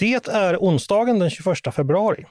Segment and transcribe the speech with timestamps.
[0.00, 2.24] Det är onsdagen den 21 februari.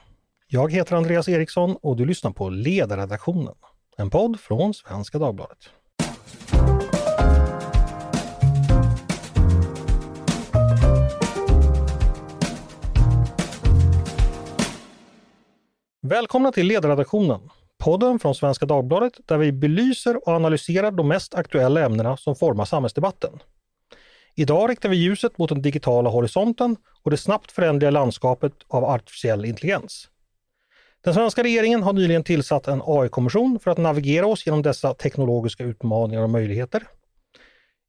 [0.46, 3.54] Jag heter Andreas Eriksson och du lyssnar på Ledarredaktionen,
[3.96, 5.58] en podd från Svenska Dagbladet.
[16.02, 17.40] Välkomna till Ledarredaktionen,
[17.78, 22.64] podden från Svenska Dagbladet där vi belyser och analyserar de mest aktuella ämnena som formar
[22.64, 23.32] samhällsdebatten.
[24.40, 29.44] Idag riktar vi ljuset mot den digitala horisonten och det snabbt föränderliga landskapet av artificiell
[29.44, 30.08] intelligens.
[31.04, 35.64] Den svenska regeringen har nyligen tillsatt en AI-kommission för att navigera oss genom dessa teknologiska
[35.64, 36.82] utmaningar och möjligheter.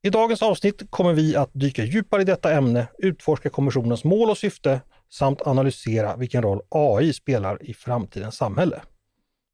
[0.02, 4.38] I dagens avsnitt kommer vi att dyka djupare i detta ämne, utforska kommissionens mål och
[4.38, 8.82] syfte samt analysera vilken roll AI spelar i framtidens samhälle.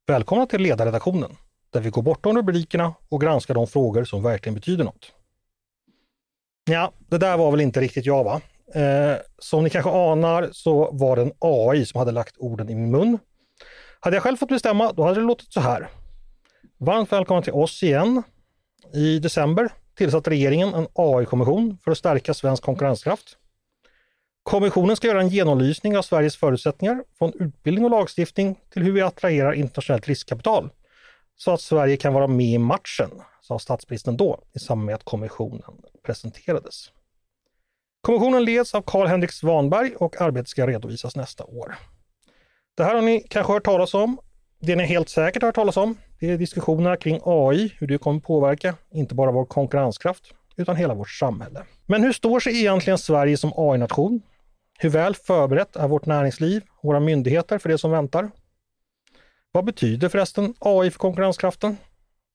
[0.07, 1.31] Välkomna till ledarredaktionen,
[1.69, 5.13] där vi går bortom rubrikerna och granskar de frågor som verkligen betyder något.
[6.69, 8.41] Ja, det där var väl inte riktigt jag va?
[8.73, 12.75] Eh, som ni kanske anar så var det en AI som hade lagt orden i
[12.75, 13.19] min mun.
[13.99, 15.89] Hade jag själv fått bestämma, då hade det låtit så här.
[16.77, 18.23] Varmt välkomna till oss igen.
[18.93, 23.37] I december tillsatte regeringen en AI-kommission för att stärka svensk konkurrenskraft.
[24.43, 29.01] Kommissionen ska göra en genomlysning av Sveriges förutsättningar från utbildning och lagstiftning till hur vi
[29.01, 30.69] attraherar internationellt riskkapital
[31.41, 33.09] så att Sverige kan vara med i matchen,
[33.41, 36.91] sa statsministern då i samband med att kommissionen presenterades.
[38.01, 41.75] Kommissionen leds av Carl-Henrik Svanberg och arbetet ska redovisas nästa år.
[42.75, 44.19] Det här har ni kanske hört talas om.
[44.59, 47.97] Det ni helt säkert har hört talas om, det är diskussionerna kring AI, hur det
[47.97, 51.63] kommer påverka inte bara vår konkurrenskraft, utan hela vårt samhälle.
[51.85, 54.21] Men hur står sig egentligen Sverige som AI-nation?
[54.79, 58.31] Hur väl förberett är vårt näringsliv våra myndigheter för det som väntar?
[59.51, 61.77] Vad betyder förresten AI för konkurrenskraften?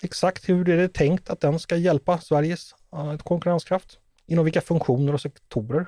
[0.03, 2.75] Exakt hur är det tänkt att den ska hjälpa Sveriges
[3.19, 3.99] konkurrenskraft?
[4.27, 5.87] Inom vilka funktioner och sektorer?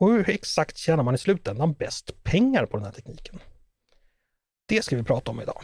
[0.00, 3.38] Och hur exakt tjänar man i slutändan bäst pengar på den här tekniken?
[4.66, 5.62] Det ska vi prata om idag.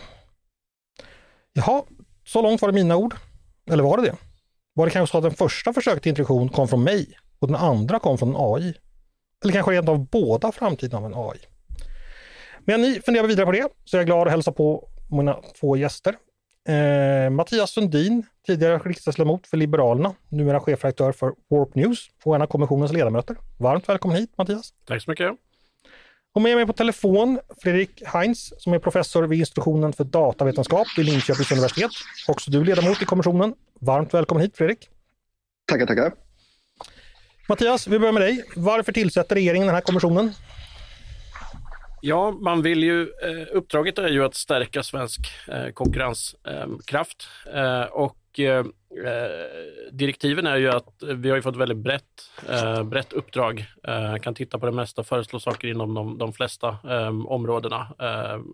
[1.52, 1.82] Jaha,
[2.24, 3.14] så långt var det mina ord.
[3.70, 4.16] Eller var det det?
[4.72, 7.56] Var det kanske så att den första försöket till introduktion kom från mig och den
[7.56, 8.74] andra kom från en AI?
[9.42, 11.38] Eller kanske rent av båda framtiden av en AI?
[12.68, 15.76] Men ni funderar vidare på det så jag är glad att hälsa på mina två
[15.76, 16.16] gäster.
[16.68, 22.46] Eh, Mattias Sundin, tidigare riksdagsledamot för Liberalerna, numera chefredaktör för Warp News och en av
[22.46, 23.36] kommissionens ledamöter.
[23.58, 24.72] Varmt välkommen hit Mattias!
[24.86, 25.32] Tack så mycket!
[26.34, 31.06] Och med mig på telefon Fredrik Heinz som är professor vid institutionen för datavetenskap vid
[31.06, 31.90] Linköpings universitet.
[32.28, 33.54] Också du ledamot i kommissionen.
[33.80, 34.88] Varmt välkommen hit Fredrik!
[35.66, 36.12] Tackar, tackar!
[37.48, 38.44] Mattias, vi börjar med dig.
[38.56, 40.34] Varför tillsätter regeringen den här kommissionen?
[42.00, 48.14] Ja, man vill ju, eh, uppdraget är ju att stärka svensk eh, konkurrenskraft eh, och
[49.90, 52.04] direktiven är ju att vi har ju fått väldigt brett,
[52.84, 53.66] brett uppdrag.
[54.22, 56.76] kan titta på det mesta, föreslå saker inom de, de flesta
[57.26, 57.86] områdena,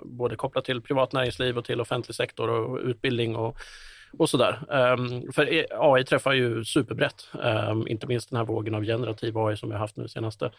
[0.04, 3.58] både kopplat till privat näringsliv och till offentlig sektor och utbildning och
[4.18, 4.60] och sådär.
[4.68, 7.28] Um, för e- AI träffar ju superbrett,
[7.70, 10.50] um, inte minst den här vågen av generativ AI som vi har haft nu senaste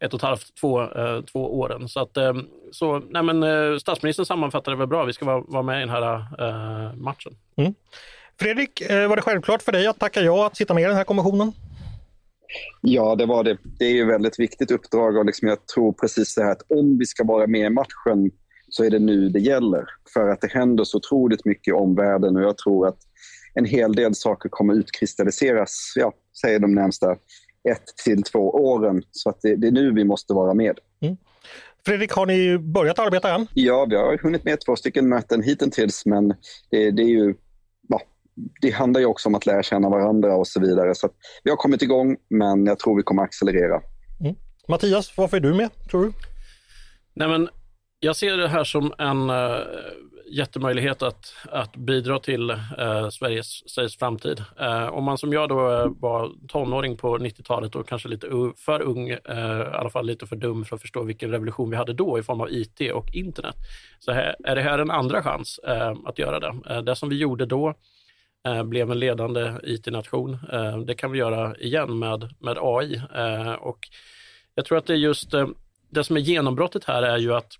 [0.00, 1.88] ett och ett halvt, två, uh, två åren.
[1.88, 5.40] Så, att, um, så nej men, uh, statsministern sammanfattar det väl bra, vi ska vara,
[5.40, 7.32] vara med i den här uh, matchen.
[7.56, 7.74] Mm.
[8.40, 11.04] Fredrik, var det självklart för dig att tacka ja att sitta med i den här
[11.04, 11.52] kommissionen?
[12.80, 13.58] Ja, det var det.
[13.78, 16.70] Det är ju ett väldigt viktigt uppdrag och liksom jag tror precis det här att
[16.70, 18.30] om vi ska vara med i matchen
[18.68, 19.84] så är det nu det gäller.
[20.12, 22.98] För att det händer så otroligt mycket i omvärlden och jag tror att
[23.54, 26.12] en hel del saker kommer utkristalliseras, ja,
[26.42, 27.12] säger de närmsta
[27.68, 29.02] ett till två åren.
[29.10, 30.78] Så att det, det är nu vi måste vara med.
[31.00, 31.16] Mm.
[31.86, 33.46] Fredrik, har ni börjat arbeta än?
[33.54, 36.28] Ja, vi har hunnit med två stycken möten hittills, men
[36.70, 37.34] det, det är ju
[37.88, 38.00] ja,
[38.60, 40.94] det handlar ju också om att lära känna varandra och så vidare.
[40.94, 41.08] Så
[41.44, 43.80] vi har kommit igång, men jag tror vi kommer accelerera.
[44.20, 44.34] Mm.
[44.68, 46.12] Mattias, varför är du med, tror du?
[47.14, 47.48] Nej, men
[48.00, 49.58] jag ser det här som en uh,
[50.30, 54.44] jättemöjlighet att, att bidra till uh, Sveriges, Sveriges framtid.
[54.60, 59.10] Uh, om man som jag då var tonåring på 90-talet och kanske lite för ung,
[59.10, 59.18] i
[59.72, 62.40] alla fall lite för dum för att förstå vilken revolution vi hade då i form
[62.40, 63.56] av IT och internet,
[63.98, 65.60] så här, är det här en andra chans
[66.04, 66.82] att göra det.
[66.82, 67.74] det som vi gjorde då
[68.64, 70.38] blev en ledande IT-nation.
[70.86, 73.02] det kan vi göra igen med, med AI.
[73.58, 73.78] och
[74.54, 75.30] jag tror att det är just
[75.90, 77.52] det som är genombrottet här är ju att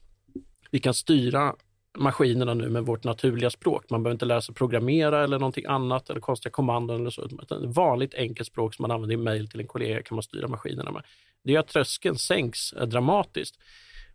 [0.70, 1.54] vi kan styra
[1.98, 3.90] maskinerna nu med vårt naturliga språk.
[3.90, 7.24] Man behöver inte lära sig programmera eller någonting annat eller konstiga kommandon eller så.
[7.24, 10.48] Ett vanligt enkelt språk som man använder i mejl till en kollega kan man styra
[10.48, 11.02] maskinerna med.
[11.44, 13.56] Det gör att tröskeln sänks eh, dramatiskt.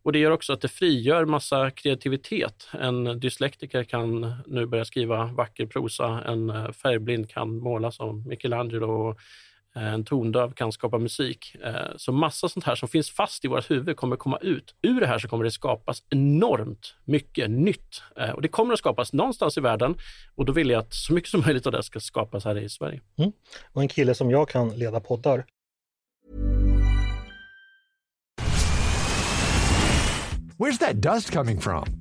[0.03, 2.68] Och det gör också att det frigör massa kreativitet.
[2.80, 9.09] En dyslektiker kan nu börja skriva vacker prosa, en eh, färgblind kan måla som Michelangelo
[9.09, 9.19] och
[9.76, 11.56] en tondöv kan skapa musik.
[11.64, 14.76] Eh, så massa sånt här som finns fast i vårt huvud kommer komma ut.
[14.82, 18.02] Ur det här så kommer det skapas enormt mycket nytt.
[18.16, 19.96] Eh, och det kommer att skapas någonstans i världen
[20.36, 22.70] och då vill jag att så mycket som möjligt av det ska skapas här i
[22.70, 23.02] Sverige.
[23.18, 23.32] Mm.
[23.74, 25.46] Och en kille som jag kan leda poddar.
[30.58, 32.00] Where's that dust coming from?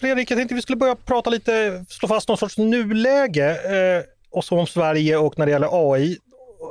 [0.00, 4.44] Fredrik, jag tänkte vi skulle börja prata lite, slå fast någon sorts nuläge eh, och
[4.44, 6.18] så om Sverige och när det gäller AI.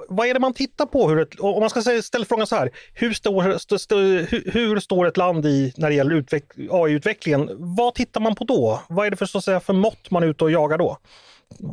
[0.09, 1.09] Vad är det man tittar på?
[1.09, 4.79] Hur ett, om man ska ställa frågan så här, hur, stor, st, st, hur, hur
[4.79, 6.23] står ett land i när det gäller
[6.69, 7.49] AI-utvecklingen?
[7.75, 8.81] Vad tittar man på då?
[8.89, 10.97] Vad är det för, så att säga, för mått man är ute och jagar då?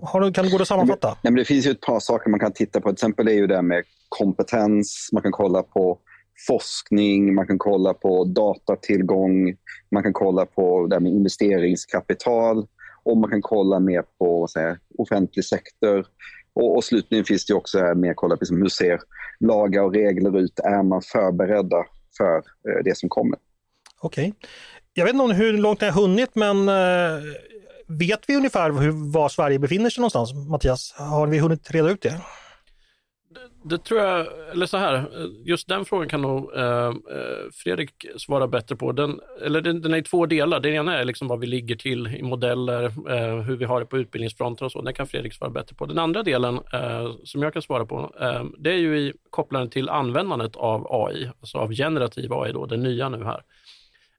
[0.02, 1.08] Har du, kan du gå och sammanfatta?
[1.08, 2.88] Nej, men det finns ju ett par saker man kan titta på.
[2.88, 5.08] Till exempel är ju det med kompetens.
[5.12, 5.98] Man kan kolla på
[6.48, 9.56] forskning, man kan kolla på datatillgång,
[9.90, 12.66] man kan kolla på det med investeringskapital
[13.02, 16.06] och man kan kolla mer på här, offentlig sektor.
[16.54, 19.00] Och, och slutligen finns det också här mer kolla på liksom, hur ser
[19.40, 20.58] lagar och regler ut?
[20.58, 21.84] Är man förberedda
[22.16, 23.38] för eh, det som kommer?
[24.00, 24.28] Okej.
[24.28, 24.48] Okay.
[24.94, 27.22] Jag vet inte hur långt ni har hunnit, men eh,
[27.86, 30.94] vet vi ungefär hur, var Sverige befinner sig någonstans, Mattias?
[30.96, 32.20] Har vi hunnit reda ut det?
[33.64, 35.08] Det tror jag, eller så här,
[35.44, 36.92] just den frågan kan nog eh, eh,
[37.54, 38.92] Fredrik svara bättre på.
[38.92, 40.60] Den, eller den, den är i två delar.
[40.60, 43.86] Den ena är liksom vad vi ligger till i modeller, eh, hur vi har det
[43.86, 44.82] på utbildningsfronten och så.
[44.82, 45.86] Den kan Fredrik svara bättre på.
[45.86, 49.70] Den andra delen eh, som jag kan svara på, eh, det är ju i, kopplande
[49.70, 53.42] till användandet av AI, alltså av generativ AI, då, den nya nu här.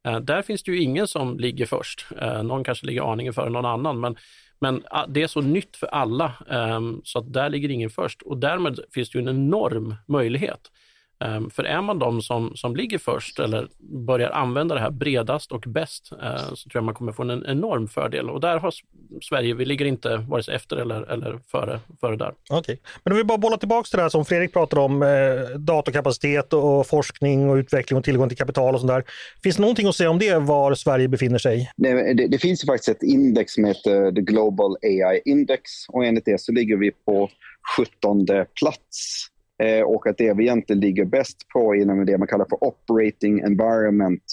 [0.08, 2.06] Eh, där finns det ju ingen som ligger först.
[2.22, 4.16] Eh, någon kanske ligger aningen före någon annan, men
[4.64, 8.22] men ah, det är så nytt för alla, ehm, så att där ligger ingen först.
[8.22, 10.72] Och därmed finns det ju en enorm möjlighet.
[11.20, 15.52] Ehm, för är man de som, som ligger först eller börjar använda det här bredast
[15.52, 18.30] och bäst eh, så tror jag man kommer få en enorm fördel.
[18.30, 18.74] Och där har
[19.22, 22.34] Sverige, vi ligger inte vare sig efter eller, eller före, före där.
[22.50, 22.78] Okej, okay.
[23.04, 26.54] men om vi bara bollar tillbaka till det här som Fredrik pratade om, eh, datorkapacitet
[26.54, 29.04] och forskning och utveckling och tillgång till kapital och sånt där.
[29.44, 31.72] Finns det någonting att säga om det, var Sverige befinner sig?
[31.78, 36.06] Det, det, det finns ju faktiskt ett index som heter The Global AI Index och
[36.06, 37.30] enligt det så ligger vi på
[37.78, 38.26] 17
[38.60, 39.33] plats Eh,
[39.64, 43.40] Eh, och att det vi egentligen ligger bäst på inom det man kallar för operating
[43.40, 44.24] environment,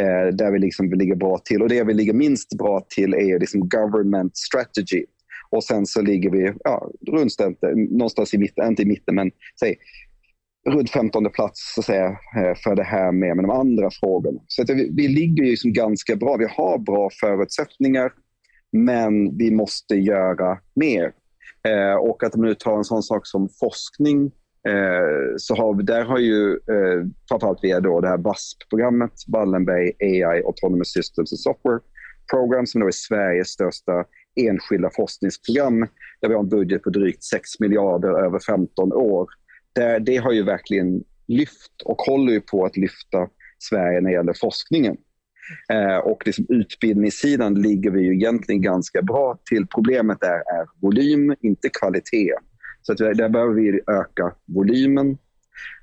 [0.00, 1.62] eh, där vi liksom ligger bra till.
[1.62, 5.04] Och det vi ligger minst bra till är liksom government strategy.
[5.50, 7.32] Och sen så ligger vi ja, runt
[7.90, 9.30] någonstans i mitten, inte i mitten, men
[9.60, 9.76] säg
[10.70, 14.40] runt 15 plats så att säga, eh, för det här med, med de andra frågorna.
[14.46, 16.36] Så att vi, vi ligger ju liksom ganska bra.
[16.36, 18.12] Vi har bra förutsättningar,
[18.72, 21.12] men vi måste göra mer.
[21.68, 24.30] Eh, och att man nu tar en sån sak som forskning
[24.68, 29.92] Eh, så har vi, där har ju eh, framförallt via då det här BASP-programmet, Wallenberg
[30.00, 31.80] AI Autonomous Systems and Software
[32.30, 34.04] Program, som då är Sveriges största
[34.36, 35.80] enskilda forskningsprogram,
[36.20, 39.28] där vi har en budget på drygt 6 miljarder över 15 år.
[39.72, 43.28] Där, det har ju verkligen lyft och håller ju på att lyfta
[43.58, 44.96] Sverige när det gäller forskningen.
[45.72, 49.66] Eh, och liksom utbildningssidan ligger vi ju egentligen ganska bra till.
[49.66, 52.32] Problemet där är volym, inte kvalitet.
[52.82, 55.18] Så att där behöver vi öka volymen.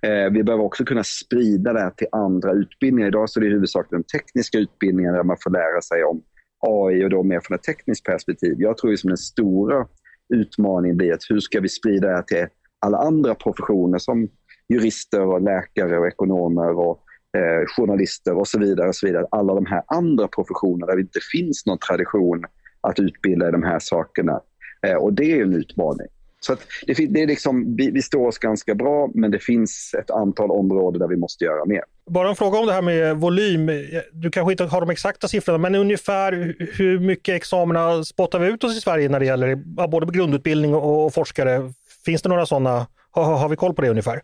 [0.01, 3.07] Eh, vi behöver också kunna sprida det här till andra utbildningar.
[3.07, 6.21] Idag så är det huvudsakligen de tekniska utbildningarna där man får lära sig om
[6.67, 8.55] AI och då mer från ett tekniskt perspektiv.
[8.57, 9.87] Jag tror att den stora
[10.33, 12.47] utmaningen blir att hur ska vi sprida det här till
[12.79, 14.29] alla andra professioner som
[14.69, 17.03] jurister, och läkare, och ekonomer och
[17.37, 18.87] eh, journalister och så vidare.
[18.87, 19.25] och så vidare.
[19.31, 22.45] Alla de här andra professionerna där det inte finns någon tradition
[22.81, 24.41] att utbilda i de här sakerna.
[24.87, 26.07] Eh, och det är en utmaning.
[26.39, 26.55] Så
[26.87, 30.51] det, det, är liksom, vi, vi, står oss ganska bra, men det finns ett antal
[30.51, 31.81] områden där vi måste göra mer.
[32.09, 33.71] Bara en fråga om det här med volym.
[34.13, 38.63] Du kanske inte har de exakta siffrorna, men ungefär hur mycket examina spottar vi ut
[38.63, 39.55] oss i Sverige när det gäller
[39.87, 41.73] både grundutbildning och, forskare?
[42.05, 42.87] Finns det några sådana?
[43.11, 44.21] Har, har vi koll på det ungefär?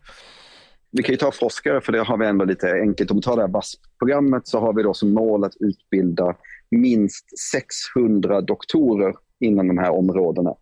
[0.90, 3.10] Vi kan ju ta forskare, för det har vi ändå lite enkelt.
[3.10, 6.36] Om vi tar det här BASP-programmet så har vi då som mål att utbilda
[6.70, 10.54] minst 600 doktorer inom de här områdena.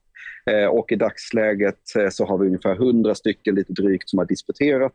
[0.51, 4.27] Eh, och i dagsläget eh, så har vi ungefär 100 stycken, lite drygt, som har
[4.27, 4.95] disputerat.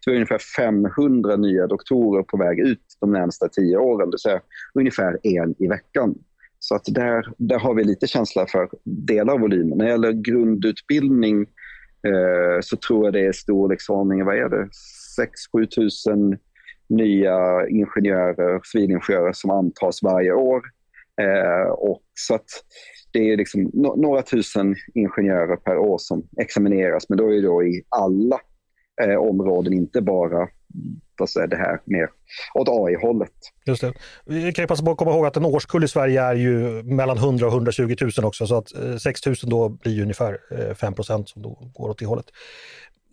[0.00, 4.14] Så vi har ungefär 500 nya doktorer på väg ut de närmsta tio åren, det
[4.14, 4.40] vill säga
[4.74, 6.14] ungefär en i veckan.
[6.58, 9.78] Så att där, där har vi lite känsla för delar av volymen.
[9.78, 11.40] När det gäller grundutbildning
[12.06, 14.68] eh, så tror jag det är storleksordningen, vad är det,
[15.54, 16.38] 6-7 tusen
[16.88, 20.62] nya ingenjörer, civilingenjörer som antas varje år.
[21.20, 22.50] Eh, och så att
[23.12, 27.42] det är liksom no några tusen ingenjörer per år som examineras, men då är det
[27.42, 28.40] då i alla
[29.02, 30.48] eh, områden, inte bara
[31.20, 32.08] alltså det här mer
[32.54, 33.32] åt AI-hållet.
[33.66, 33.92] Just det.
[34.26, 36.82] Vi kan ju passa på att komma ihåg att en årskull i Sverige är ju
[36.82, 40.74] mellan 100 och 120 000 också, så att eh, 6 000 då blir ungefär eh,
[40.74, 42.26] 5 procent som då går åt det hållet.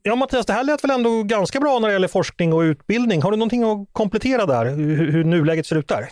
[0.03, 3.21] Ja Mattias, det här lät väl ändå ganska bra när det gäller forskning och utbildning.
[3.21, 6.09] Har du någonting att komplettera där, hur, hur nuläget ser ut där?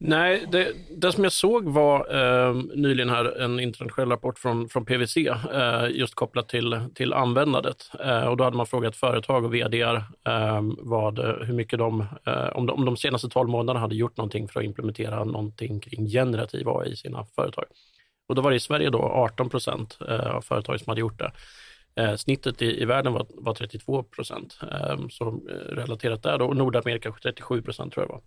[0.00, 4.84] Nej, det, det som jag såg var eh, nyligen här en internationell rapport från, från
[4.84, 7.90] PWC eh, just kopplat till, till användandet.
[8.04, 12.48] Eh, och då hade man frågat företag och vd eh, vad, hur mycket de, eh,
[12.48, 16.06] om de, om de senaste 12 månaderna hade gjort någonting för att implementera någonting kring
[16.06, 17.64] generativ AI i sina företag.
[18.28, 21.18] Och då var det i Sverige då 18 procent eh, av företag som hade gjort
[21.18, 21.32] det.
[22.02, 24.58] Eh, snittet i, i världen var, var 32 procent.
[24.62, 28.22] Eh, så eh, relaterat där då, och Nordamerika 37 procent tror jag var.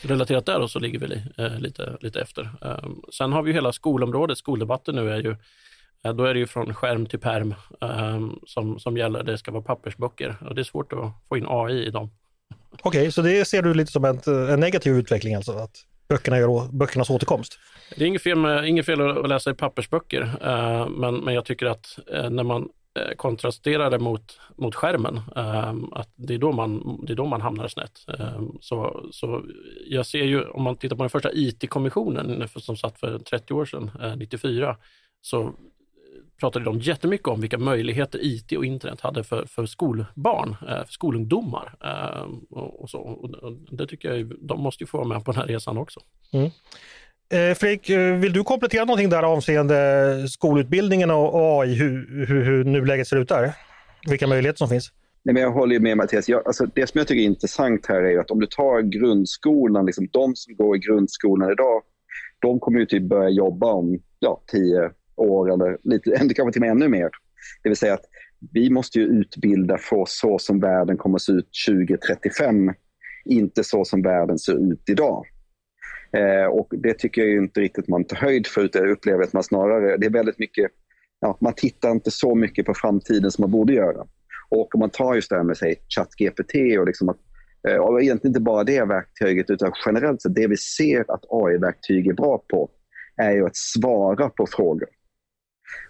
[0.00, 2.50] Relaterat där så ligger vi eh, lite, lite efter.
[2.62, 5.36] Eh, sen har vi hela skolområdet, skoldebatten nu är ju
[6.04, 9.22] eh, då är det ju från skärm till perm um, som, som gäller.
[9.22, 12.10] Det ska vara pappersböcker och det är svårt att få in AI i dem.
[12.70, 15.52] Okej, okay, så det ser du lite som en, en negativ utveckling alltså?
[15.52, 15.76] Att
[16.08, 17.58] böckerna gör böckernas återkomst?
[17.96, 21.44] Det är inget fel, med, inget fel att läsa i pappersböcker, uh, men, men jag
[21.44, 21.98] tycker att
[22.30, 27.00] när man Eh, kontrasterade kontrasterar det mot, mot skärmen, ehm, att det är, då man,
[27.06, 28.04] det är då man hamnar snett.
[28.18, 29.44] Ehm, så, så
[29.86, 33.64] jag ser ju, om man tittar på den första IT-kommissionen som satt för 30 år
[33.64, 34.76] sedan, eh, 94,
[35.20, 35.52] så
[36.40, 40.92] pratade de jättemycket om vilka möjligheter IT och internet hade för, för skolbarn, eh, för
[40.92, 41.74] skolungdomar.
[41.80, 42.98] Ehm, och, så.
[42.98, 46.00] Och det tycker jag, de måste ju få vara med på den här resan också.
[46.32, 46.50] Mm.
[47.32, 52.64] Eh, Fredrik, eh, vill du komplettera någonting där avseende skolutbildningen och AI, hur, hur, hur
[52.64, 53.52] nuläget ser ut där?
[54.08, 54.92] Vilka möjligheter som finns?
[55.22, 56.28] Nej, men jag håller med Mattias.
[56.28, 59.86] Jag, alltså, det som jag tycker är intressant här är att om du tar grundskolan,
[59.86, 61.82] liksom, de som går i grundskolan idag,
[62.38, 66.56] de kommer ju typ börja jobba om ja, tio år eller lite, kanske till och
[66.60, 67.10] med ännu mer.
[67.62, 68.04] Det vill säga att
[68.52, 72.72] vi måste ju utbilda för så som världen kommer att se ut 2035,
[73.24, 75.24] inte så som världen ser ut idag.
[76.16, 79.32] Eh, och det tycker jag inte riktigt man tar höjd för, utan jag upplever att
[79.32, 80.70] man snarare, det är väldigt mycket,
[81.20, 84.06] ja, man tittar inte så mycket på framtiden som man borde göra.
[84.50, 87.18] Och om man tar just det här med sig ChatGPT och liksom att
[87.68, 92.08] eh, och egentligen inte bara det verktyget utan generellt sett det vi ser att AI-verktyg
[92.08, 92.70] är bra på
[93.16, 94.88] är ju att svara på frågor.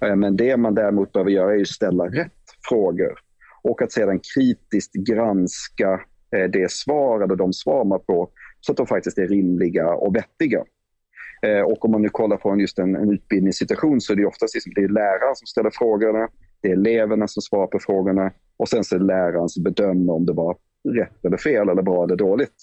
[0.04, 2.32] Eh, men det man däremot behöver göra är att ställa rätt
[2.68, 3.14] frågor
[3.62, 6.00] och att sedan kritiskt granska
[6.36, 8.28] eh, det svar eller de svar man får
[8.66, 10.64] så att de faktiskt är rimliga och vettiga.
[11.47, 14.54] Eh, och om man nu kollar på just en, en utbildningssituation så är det oftast
[14.54, 16.28] liksom, det är läraren som ställer frågorna,
[16.61, 20.12] det är eleverna som svarar på frågorna och sen så är det läraren som bedömer
[20.12, 20.57] om det var
[20.88, 22.54] rätt eller fel eller bra eller dåligt.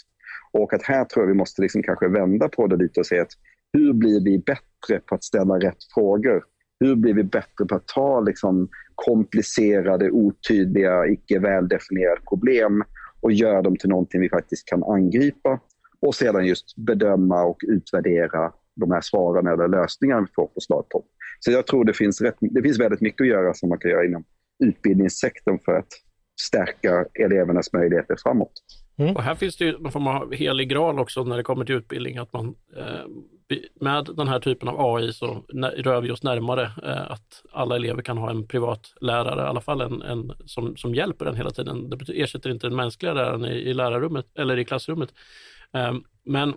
[0.51, 3.19] Och att här tror jag vi måste liksom kanske vända på det lite och se
[3.19, 3.31] att
[3.73, 6.43] hur blir vi bättre på att ställa rätt frågor?
[6.79, 12.83] Hur blir vi bättre på att ta liksom komplicerade, otydliga, icke väldefinierade problem
[13.21, 15.59] och göra dem till någonting vi faktiskt kan angripa
[16.01, 20.47] och sedan just bedöma och utvärdera de här svaren eller lösningarna vi får
[20.81, 21.05] på.
[21.39, 23.91] Så jag tror det finns, rätt, det finns väldigt mycket att göra som man kan
[23.91, 24.23] göra inom
[24.63, 25.87] utbildningssektorn för att
[26.41, 28.51] stärka elevernas möjligheter framåt.
[28.97, 29.15] Mm.
[29.15, 31.75] Och här finns det ju någon form av helig graal också när det kommer till
[31.75, 33.05] utbildning, att man eh,
[33.81, 35.43] med den här typen av AI så
[35.77, 39.61] rör vi oss närmare eh, att alla elever kan ha en privat lärare, i alla
[39.61, 41.89] fall en, en som, som hjälper den hela tiden.
[41.89, 45.09] Det ersätter inte den mänskliga läraren i, i lärarrummet eller i klassrummet.
[45.73, 46.53] Ehm, men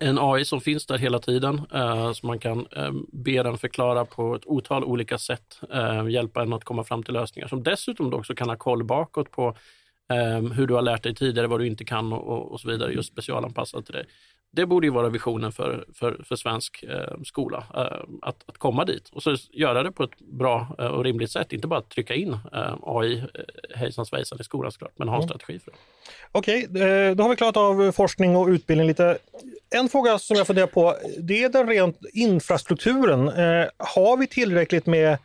[0.00, 3.58] en AI som finns där hela tiden, eh, som så man kan eh, be den
[3.58, 7.62] förklara på ett otal olika sätt, eh, hjälpa en att komma fram till lösningar, som
[7.62, 9.56] dessutom också kan ha koll bakåt på
[10.08, 12.92] ehm, hur du har lärt dig tidigare, vad du inte kan och, och så vidare,
[12.92, 14.06] just specialanpassat till dig.
[14.56, 18.84] Det borde ju vara visionen för, för, för svensk eh, skola, eh, att, att komma
[18.84, 21.52] dit och så göra det på ett bra eh, och rimligt sätt.
[21.52, 23.24] Inte bara trycka in eh, AI eh,
[23.74, 25.28] hejsan svejsan i skolan såklart, men ha en mm.
[25.28, 25.76] strategi för det.
[26.32, 29.18] Okej, okay, då har vi klarat av forskning och utbildning lite.
[29.74, 33.28] En fråga som jag funderar på, det är den rent infrastrukturen.
[33.28, 35.18] Eh, har vi tillräckligt med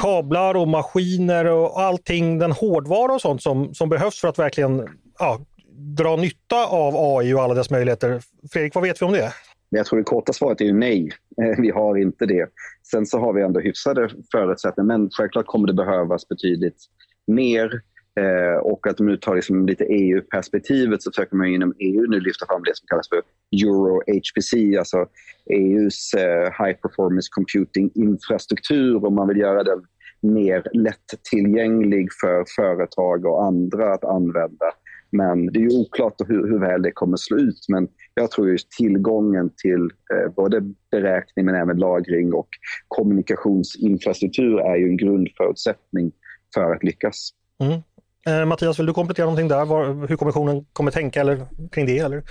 [0.00, 4.88] kablar och maskiner och allting, den hårdvara och sånt som, som behövs för att verkligen
[5.18, 5.40] ja,
[5.80, 8.20] dra nytta av AI och alla dess möjligheter?
[8.52, 9.32] Fredrik, vad vet vi om det?
[9.68, 11.10] Jag tror det korta svaret är ju nej.
[11.42, 12.46] Eh, vi har inte det.
[12.90, 16.84] Sen så har vi ändå hyfsade förutsättningar, men självklart kommer det behövas betydligt
[17.26, 17.80] mer.
[18.20, 22.20] Eh, och att de nu tar liksom lite EU-perspektivet så försöker man inom EU nu
[22.20, 23.22] lyfta fram det som kallas för
[23.64, 25.06] Euro HPC, alltså
[25.50, 29.82] EUs eh, High Performance Computing infrastruktur och man vill göra den
[30.22, 34.66] mer lättillgänglig för företag och andra att använda.
[35.12, 37.64] Men det är ju oklart hur, hur väl det kommer slå ut.
[37.68, 42.48] Men jag tror just tillgången till eh, både beräkning men även lagring och
[42.88, 46.12] kommunikationsinfrastruktur är ju en grundförutsättning
[46.54, 47.30] för att lyckas.
[47.62, 47.82] Mm.
[48.26, 49.64] Eh, Mattias, vill du komplettera någonting där?
[49.64, 51.98] Var, hur kommissionen kommer tänka eller, kring det?
[51.98, 52.22] Eller?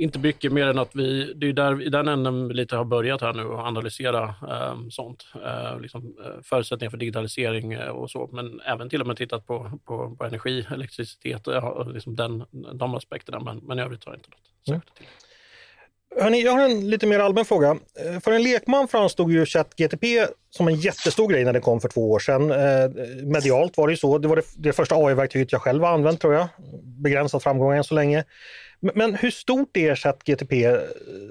[0.00, 2.84] Inte mycket mer än att vi, det är där, i den änden vi lite har
[2.84, 5.26] börjat här nu och analysera eh, sånt.
[5.44, 9.46] Eh, liksom, eh, förutsättningar för digitalisering eh, och så, men även till och med tittat
[9.46, 13.40] på, på, på energi, elektricitet och liksom den, de aspekterna.
[13.40, 14.80] Men, men i övrigt har jag inte något mm.
[14.96, 15.06] till.
[16.16, 17.70] Hörrni, jag har en lite mer allmän fråga.
[17.70, 21.88] Eh, för en lekman framstod ju ChatGTP som en jättestor grej när det kom för
[21.88, 22.50] två år sedan.
[22.50, 22.90] Eh,
[23.24, 24.18] medialt var det ju så.
[24.18, 26.48] Det var det, det första AI-verktyget jag själv har använt tror jag.
[26.82, 28.24] Begränsad framgång än så länge.
[28.80, 30.74] Men hur stort är ChatGTP eh,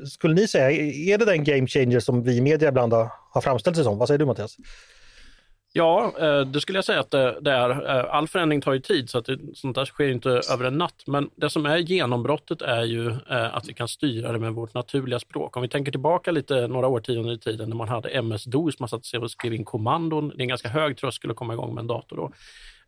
[0.06, 0.72] skulle ni säga?
[1.14, 3.98] Är det den game changer som vi i media ibland har framställt sig som?
[3.98, 4.58] Vad säger du Mattias?
[5.74, 7.98] Ja, eh, det skulle jag säga att det är.
[7.98, 10.78] Eh, all förändring tar ju tid, så att det, sånt där sker inte över en
[10.78, 11.04] natt.
[11.08, 15.20] Men det som är genombrottet är ju att vi kan styra det med vårt naturliga
[15.20, 15.56] språk.
[15.56, 19.14] Om vi tänker tillbaka lite några årtionden i tiden när man hade MS-DOS, man satt
[19.22, 20.30] och skrev in kommandon.
[20.30, 22.32] Det är en ganska hög tröskel att komma igång med en dator då.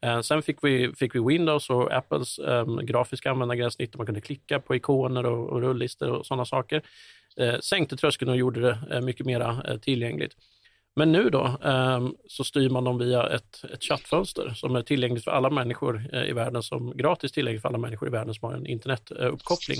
[0.02, 3.96] Eh, sen fick vi, fick vi Windows och Apples um, grafiska användargränssnitt.
[3.96, 6.82] Man kunde klicka på ikoner och, och rulllistor och sådana saker.
[7.38, 10.36] Eh, sänkte tröskeln och gjorde det eh, mycket mer eh, tillgängligt.
[10.96, 15.24] Men nu då ehm, så styr man dem via ett, ett chattfönster som är tillgängligt
[15.24, 18.50] för alla människor eh, i världen, som gratis tillgängligt för alla människor i världen som
[18.50, 19.78] har en internetuppkoppling.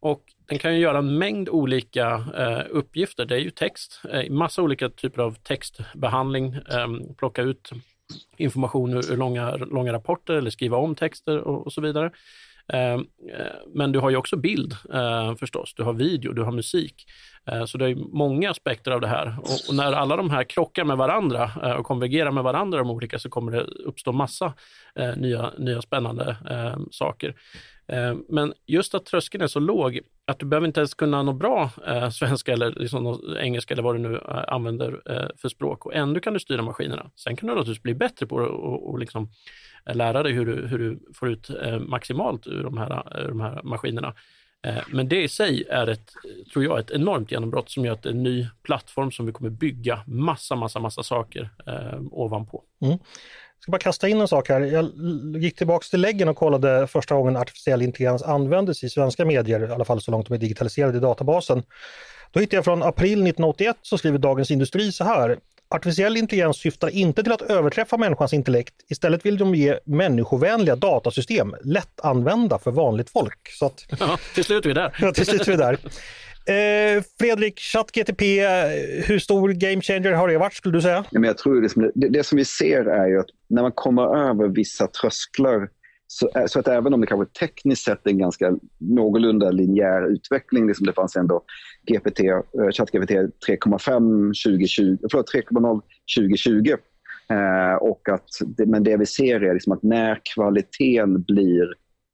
[0.00, 3.24] Och den kan ju göra en mängd olika eh, uppgifter.
[3.24, 7.70] Det är ju text, eh, massa olika typer av textbehandling, eh, plocka ut
[8.36, 12.10] information ur, ur långa, långa rapporter eller skriva om texter och, och så vidare.
[12.72, 13.00] Ehm,
[13.32, 17.06] eh, men du har ju också bild eh, förstås, du har video, du har musik.
[17.46, 19.36] Eh, så det är många aspekter av det här.
[19.40, 23.18] Och när alla de här krockar med varandra eh, och konvergerar med varandra, de olika,
[23.18, 24.52] så kommer det uppstå massa
[24.94, 27.34] eh, nya, nya spännande eh, saker.
[27.88, 31.36] Eh, men just att tröskeln är så låg att du behöver inte ens kunna något
[31.36, 35.02] bra eh, svenska eller liksom engelska eller vad du nu eh, använder
[35.36, 37.10] för språk och ändå kan du styra maskinerna.
[37.16, 39.28] Sen kan du naturligtvis bli bättre på det och, och liksom
[39.94, 43.40] lära dig hur du, hur du får ut eh, maximalt ur de här, ur de
[43.40, 44.14] här maskinerna.
[44.62, 46.12] Eh, men det i sig är ett,
[46.52, 49.32] tror jag, ett enormt genombrott som gör att det är en ny plattform som vi
[49.32, 52.64] kommer bygga massa, massa, massa saker eh, ovanpå.
[52.80, 52.98] Mm.
[53.58, 54.60] Jag ska bara kasta in en sak här.
[54.60, 54.90] Jag
[55.42, 59.72] gick tillbaks till läggen och kollade första gången artificiell intelligens användes i svenska medier, i
[59.72, 61.62] alla fall så långt de är digitaliserade i databasen.
[62.30, 65.38] Då hittade jag från april 1981 så skriver Dagens Industri så här.
[65.68, 68.74] Artificiell intelligens syftar inte till att överträffa människans intellekt.
[68.88, 73.48] Istället vill de ge människovänliga datasystem lättanvända för vanligt folk.
[73.48, 74.96] Så att, ja, till slut är vi där.
[75.00, 75.78] ja, till slut är vi där.
[76.48, 78.24] Eh, Fredrik, ChatGTP,
[79.06, 81.04] hur stor game changer har det varit skulle du säga?
[81.10, 83.72] Ja, men jag tror det, det, det som vi ser är ju att när man
[83.72, 85.68] kommer över vissa trösklar
[86.06, 90.12] så, eh, så, att även om det kanske tekniskt sett är en ganska någorlunda linjär
[90.12, 91.42] utveckling, liksom det fanns ändå
[91.86, 95.80] GPT, uh, eh, ChatGPT 3,5 2020, förlåt 3,0
[96.18, 96.74] 2020.
[97.32, 101.62] Uh, och att det, men det vi ser är liksom att när kvaliteten blir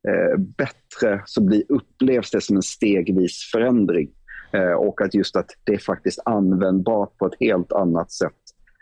[0.09, 4.11] eh, bättre så blir, upplevs det som en stegvis förändring.
[4.53, 8.33] Eh, och att just att det är faktiskt användbart på ett helt annat sätt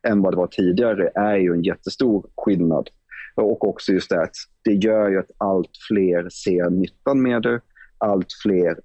[0.03, 2.91] än vad det var tidigare är ju en jättestor skillnad.
[3.35, 7.61] Och också just det att det gör ju att allt fler ser nyttan med det.
[7.99, 8.77] Allt fler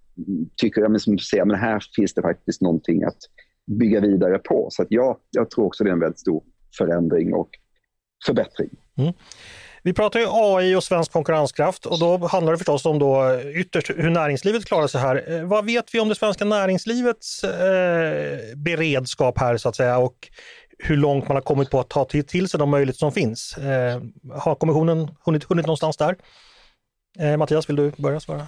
[0.55, 3.17] tycker ja, men som säger, men här finns det faktiskt någonting att
[3.65, 4.67] bygga vidare på.
[4.71, 6.43] Så att ja, jag tror också det är en väldigt stor
[6.77, 7.49] förändring och
[8.25, 8.69] förbättring.
[8.97, 9.13] Mm.
[9.85, 13.89] Vi pratar ju AI och svensk konkurrenskraft och då handlar det förstås om då ytterst
[13.89, 15.33] hur näringslivet klarar sig här.
[15.33, 20.27] Eh, vad vet vi om det svenska näringslivets eh, beredskap här så att säga och
[20.79, 23.57] hur långt man har kommit på att ta till, till sig de möjligheter som finns.
[23.57, 24.01] Eh,
[24.33, 26.15] har kommissionen hunnit, hunnit någonstans där?
[27.19, 28.47] Eh, Mattias, vill du börja svara?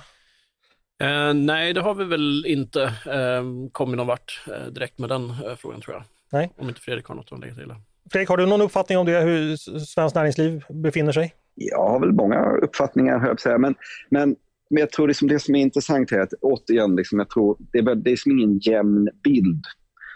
[1.01, 5.29] Eh, nej, det har vi väl inte eh, kommit någon vart eh, direkt med den
[5.29, 6.03] eh, frågan tror jag.
[6.31, 6.51] Nej.
[6.57, 7.73] Om inte Fredrik har något att lägga till.
[8.11, 11.33] Fredrik, har du någon uppfattning om det, hur svenskt näringsliv befinner sig?
[11.55, 13.61] Jag har väl många uppfattningar, höll jag.
[13.61, 13.75] Men,
[14.09, 14.35] men,
[14.69, 17.77] men jag tror liksom det som är intressant är att återigen, liksom, jag tror det
[17.79, 19.63] är, det är som ingen jämn bild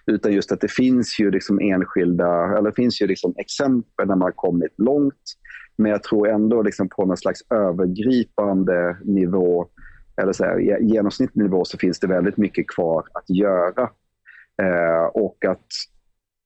[0.06, 4.16] utan just att det finns ju liksom enskilda, eller det finns ju liksom exempel där
[4.16, 5.24] man har kommit långt.
[5.76, 9.68] Men jag tror ändå liksom på någon slags övergripande nivå,
[10.22, 13.90] eller så här, genomsnittlig nivå, så finns det väldigt mycket kvar att göra.
[14.62, 15.68] Eh, och att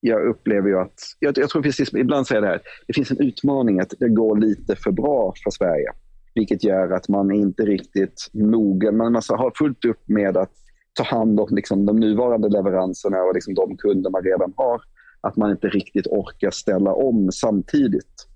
[0.07, 3.21] jag upplever ju att, jag, jag tror precis, ibland säger det här, det finns en
[3.21, 5.91] utmaning att det går lite för bra för Sverige.
[6.35, 10.51] Vilket gör att man inte riktigt mogen, man har fullt upp med att
[10.93, 14.81] ta hand om liksom, de nuvarande leveranserna och liksom, de kunder man redan har
[15.21, 18.27] att man inte riktigt orkar ställa om samtidigt.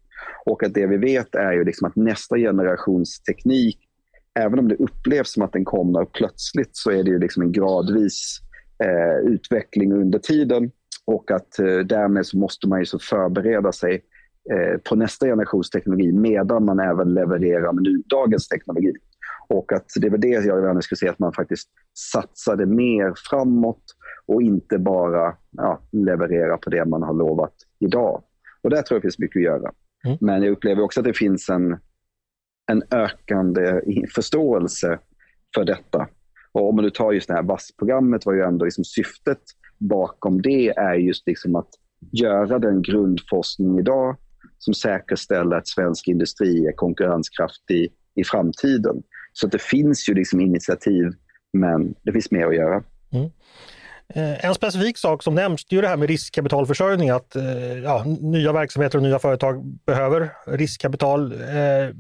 [0.46, 3.80] Och att det vi vet är ju liksom att nästa generations teknik,
[4.40, 7.52] även om det upplevs som att den kommer plötsligt, så är det ju liksom en
[7.52, 8.40] gradvis
[8.84, 10.72] eh, utveckling under tiden.
[11.10, 14.04] Och att eh, därmed så måste man ju så förbereda sig
[14.52, 18.94] eh, på nästa generations teknologi medan man även levererar med nu, dagens teknologi.
[19.48, 21.70] Och att det väl det jag gärna skulle säga, att man faktiskt
[22.12, 23.84] satsade mer framåt
[24.26, 28.24] och inte bara ja, leverera på det man har lovat idag.
[28.62, 29.72] Och där tror jag det finns mycket att göra.
[30.06, 30.18] Mm.
[30.22, 31.78] Men jag upplever också att det finns en,
[32.72, 33.82] en ökande
[34.16, 35.00] förståelse
[35.56, 36.08] för detta.
[36.52, 39.42] Och om man nu tar just det här VASS-programmet var ju ändå liksom syftet
[39.80, 41.70] bakom det är just liksom att
[42.12, 44.18] göra den grundforskning idag
[44.58, 49.04] som säkerställer att svensk industri är konkurrenskraftig i framtiden.
[49.34, 51.12] Så det finns ju liksom initiativ,
[51.54, 52.84] men det finns mer att göra.
[53.12, 53.30] Mm.
[54.16, 58.04] Eh, en specifik sak som nämns det är det här med riskkapitalförsörjning, att eh, ja,
[58.22, 61.32] nya verksamheter och nya företag behöver riskkapital.
[61.32, 61.96] Eh,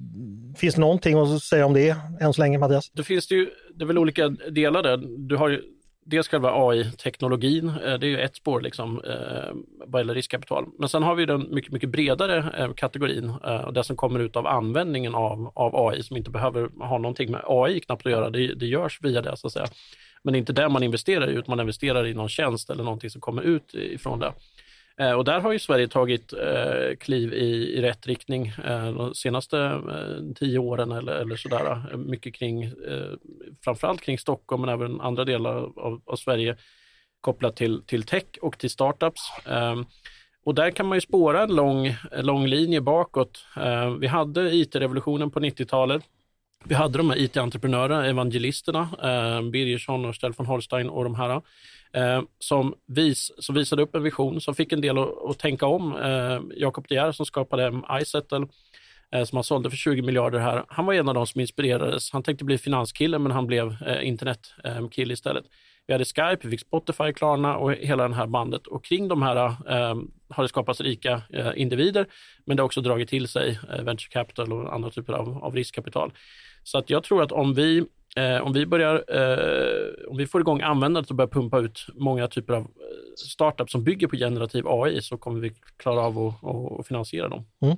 [0.57, 2.91] finns det någonting att säga om det än så länge, Mattias?
[2.93, 4.97] Det finns det ju, det är väl olika delar där.
[5.17, 5.61] Du har ju
[6.09, 10.65] dels själva AI-teknologin, eh, det är ju ett spår liksom, eh, vad gäller riskkapital.
[10.79, 13.33] Men sen har vi den mycket, mycket bredare eh, kategorin,
[13.73, 17.41] det som kommer ut av användningen av, av AI som inte behöver ha någonting med
[17.45, 19.67] AI knappt att göra, det, det görs via det så att säga.
[20.23, 22.83] Men det är inte där man investerar i, utan man investerar i någon tjänst eller
[22.83, 24.33] någonting som kommer ut ifrån det.
[24.99, 29.15] Eh, och där har ju Sverige tagit eh, kliv i, i rätt riktning eh, de
[29.15, 31.83] senaste eh, tio åren eller, eller sådär.
[31.91, 33.13] Eh, mycket kring, eh,
[33.63, 36.57] framförallt kring Stockholm men även andra delar av, av Sverige
[37.21, 39.21] kopplat till, till tech och till startups.
[39.45, 39.81] Eh,
[40.45, 43.45] och där kan man ju spåra en lång, lång linje bakåt.
[43.57, 46.03] Eh, vi hade IT-revolutionen på 90-talet
[46.65, 51.41] vi hade de här IT-entreprenörerna, evangelisterna, eh, Birgersson och Stellan Holstein och de här,
[51.93, 55.65] eh, som, vis, som visade upp en vision, som fick en del att, att tänka
[55.65, 55.95] om.
[55.95, 58.47] Eh, Jakob De Geer som skapade iSettle,
[59.11, 62.11] eh, som han sålde för 20 miljarder här, han var en av de som inspirerades.
[62.11, 65.45] Han tänkte bli finanskille, men han blev eh, internetkille eh, istället.
[65.89, 68.67] Vi hade Skype, vi fick Spotify, Klarna och hela det här bandet.
[68.67, 69.95] Och kring de här eh,
[70.29, 72.05] har det skapats rika eh, individer,
[72.45, 75.55] men det har också dragit till sig eh, venture capital och andra typer av, av
[75.55, 76.13] riskkapital.
[76.63, 80.41] Så att jag tror att om vi, eh, om vi börjar, eh, om vi får
[80.41, 82.67] igång användandet och börjar pumpa ut många typer av eh,
[83.15, 87.45] startups som bygger på generativ AI så kommer vi klara av att, att finansiera dem.
[87.61, 87.77] Mm.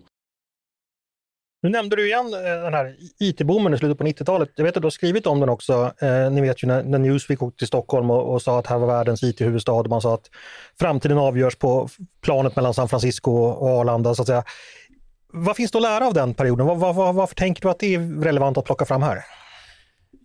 [1.64, 4.50] Nu nämnde du igen eh, den här IT-boomen i slutet på 90-talet.
[4.56, 5.94] Jag vet att du har skrivit om den också.
[6.02, 8.78] Eh, ni vet ju när, när Newsweek åkte till Stockholm och, och, sa att här
[8.78, 9.84] var världens IT-huvudstad.
[9.84, 10.30] Man sa att
[10.80, 11.90] framtiden avgörs på
[12.22, 14.16] planet mellan San Francisco och Arlanda.
[14.16, 14.44] Så att säga.
[15.34, 16.68] Vad finns det att lära av den perioden?
[16.68, 19.24] Var, var, varför tänker du att det är relevant att plocka fram här?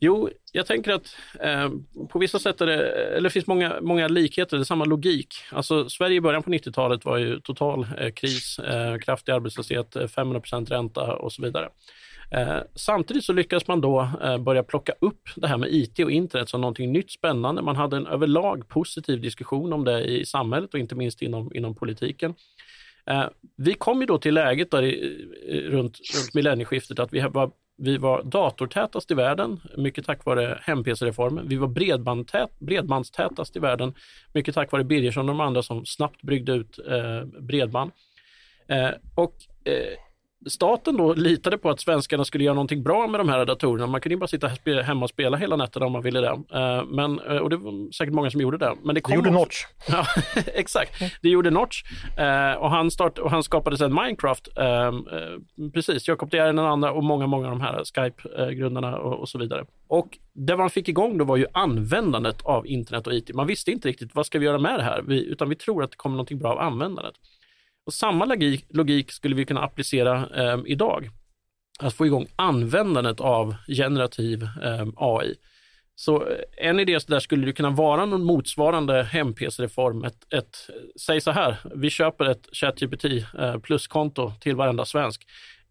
[0.01, 1.71] Jo, jag tänker att eh,
[2.09, 5.35] på vissa sätt är det, eller det finns många, många likheter, det är samma logik.
[5.53, 10.41] Alltså Sverige i början på 90-talet var ju total eh, kris, eh, kraftig arbetslöshet, 500
[10.53, 11.69] eh, ränta och så vidare.
[12.31, 16.11] Eh, samtidigt så lyckades man då eh, börja plocka upp det här med IT och
[16.11, 17.63] internet som någonting nytt spännande.
[17.63, 21.75] Man hade en överlag positiv diskussion om det i samhället och inte minst inom, inom
[21.75, 22.35] politiken.
[23.11, 23.25] Eh,
[23.57, 25.19] vi kom ju då till läget där i,
[25.69, 31.49] runt, runt millennieskiftet att vi var, vi var datortätast i världen, mycket tack vare hem-PC-reformen.
[31.49, 33.95] Vi var bredbandtät, bredbandstätast i världen,
[34.33, 37.91] mycket tack vare Birgersson och de andra som snabbt bryggde ut eh, bredband.
[38.69, 39.35] Eh, och
[39.65, 39.99] eh,
[40.49, 43.87] staten då litade på att svenskarna skulle göra någonting bra med de här datorerna.
[43.87, 44.49] Man kunde ju bara sitta
[44.83, 46.29] hemma och spela hela nätterna om man ville det.
[46.29, 48.75] Eh, men, eh, och det var säkert många som gjorde det.
[48.83, 49.39] Men det, kom det gjorde också...
[49.39, 49.65] Notch.
[49.89, 50.07] Ja,
[50.55, 51.03] exakt.
[51.23, 51.83] Det gjorde Notch.
[52.19, 54.49] Eh, och han, start, och han skapade sedan Minecraft.
[55.75, 59.39] Precis, Jakob De den andra och många, många av de här Skype-grundarna och, och så
[59.39, 59.65] vidare.
[59.89, 63.35] Och det man fick igång då var ju användandet av internet och IT.
[63.35, 65.85] Man visste inte riktigt vad ska vi göra med det här, vi, utan vi tror
[65.85, 67.15] att det kommer någonting bra av användandet.
[67.87, 71.11] Och samma logik, logik skulle vi kunna applicera eh, idag.
[71.79, 75.35] Att få igång användandet av generativ ehm, eh, AI.
[75.95, 80.05] Så en idé där skulle det kunna vara någon motsvarande hem-PC-reform.
[80.05, 80.57] Ett, ett,
[81.01, 85.27] säg så här, vi köper ett ChatGPT eh, plus-konto till varenda svensk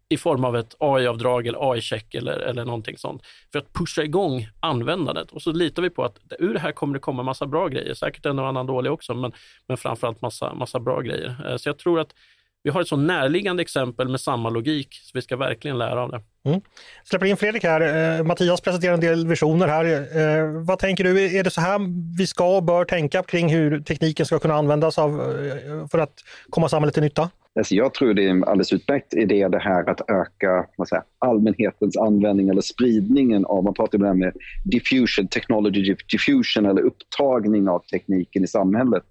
[0.08, 3.22] i form av ett AI-avdrag eller AI-check eller, eller någonting sånt.
[3.52, 5.32] För att pusha igång användandet.
[5.32, 7.94] Och så litar vi på att ur det här kommer det komma massa bra grejer.
[7.94, 9.32] Säkert en och annan dålig också, men,
[9.68, 11.50] men framförallt massa, massa bra grejer.
[11.50, 12.14] Eh, så jag tror att
[12.62, 16.10] vi har ett så närliggande exempel med samma logik, så vi ska verkligen lära av
[16.10, 16.22] det.
[16.44, 16.60] Mm.
[17.04, 18.18] Släpper in Fredrik här.
[18.18, 19.84] Eh, Mattias presenterar en del visioner här.
[19.84, 21.80] Eh, vad tänker du, är det så här
[22.18, 26.14] vi ska och bör tänka kring hur tekniken ska kunna användas av, eh, för att
[26.50, 27.30] komma samhället till nytta?
[27.56, 31.04] Alltså jag tror det är en alldeles utmärkt idé det här att öka vad säger,
[31.18, 34.32] allmänhetens användning eller spridningen av, man pratar ibland med
[34.64, 39.02] diffusion, technology diffusion eller upptagning av tekniken i samhället.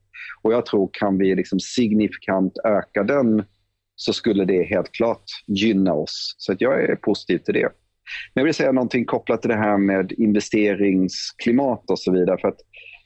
[0.42, 3.44] Och jag tror kan vi liksom signifikant öka den
[3.96, 6.36] så skulle det helt klart gynna oss.
[6.38, 7.70] Så att jag är positiv till det.
[8.34, 12.38] Men jag vill säga någonting kopplat till det här med investeringsklimat och så vidare.
[12.42, 12.60] För att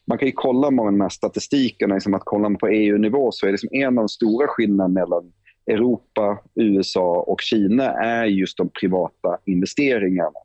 [0.10, 3.48] man kan ju kolla med de här statistikerna, liksom att kollar man på EU-nivå så
[3.48, 5.32] är det som en av de stora skillnaderna mellan
[5.72, 10.40] Europa, USA och Kina är just de privata investeringarna.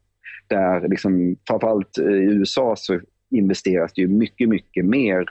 [0.48, 3.00] Där liksom, framförallt eh, i USA så
[3.30, 5.24] investeras det ju mycket, mycket mer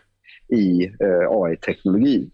[0.48, 2.30] i eh, AI-teknologi.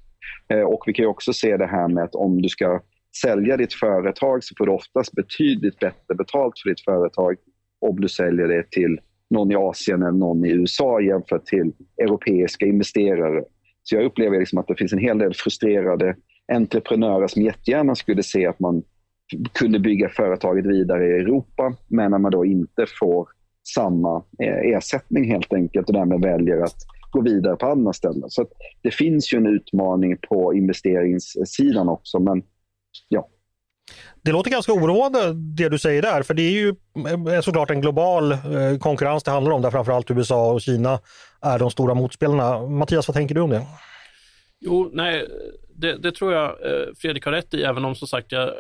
[0.54, 2.82] Eh, och vi kan också se det här med att om du ska
[3.22, 7.36] sälja ditt företag så får du oftast betydligt bättre betalt för ditt företag
[7.82, 12.66] om du säljer det till någon i Asien eller någon i USA jämfört till europeiska
[12.66, 13.44] investerare.
[13.84, 16.16] Så jag upplever liksom att det finns en hel del frustrerade
[16.52, 18.84] entreprenörer som jättegärna skulle se att man
[19.54, 23.28] kunde bygga företaget vidare i Europa, men när man då inte får
[23.76, 26.78] samma eh, ersättning helt enkelt och därmed väljer att
[27.12, 28.30] gå vidare på andra ställen.
[28.30, 28.46] Så
[28.82, 32.44] det finns ju en utmaning på investeringssidan också, men
[33.10, 33.30] ja.
[34.22, 36.76] Det låter ganska oroande det du säger där, för det är ju
[37.34, 41.00] eh, såklart en global eh, konkurrens det handlar om, där framförallt USA och Kina
[41.42, 42.68] är de stora motspelarna.
[42.68, 43.66] Mattias, vad tänker du om det?
[44.60, 45.28] Jo, nej,
[45.76, 48.54] det, det tror jag eh, Fredrik har rätt i, även om som sagt jag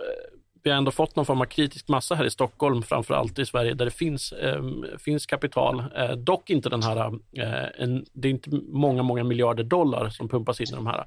[0.63, 3.45] vi har ändå fått någon form av kritisk massa här i Stockholm, framför allt i
[3.45, 4.63] Sverige, där det finns, eh,
[4.99, 5.83] finns kapital.
[5.95, 6.97] Eh, dock inte den här,
[7.37, 11.05] eh, en, det är inte många, många miljarder dollar som pumpas in i de här.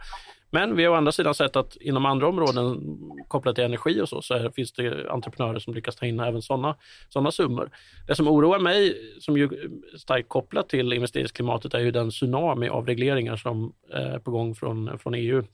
[0.54, 4.08] Men vi har å andra sidan sett att inom andra områden kopplat till energi och
[4.08, 6.76] så, så är, finns det entreprenörer som lyckas ta in även sådana
[7.08, 7.70] såna summor.
[8.06, 9.48] Det som oroar mig, som ju
[9.98, 14.98] starkt kopplat till investeringsklimatet, är ju den tsunami av regleringar som är på gång från,
[14.98, 15.44] från EU